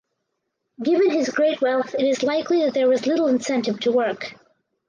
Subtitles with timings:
[0.83, 4.33] Given his great wealth it is likely that there was little incentive to work.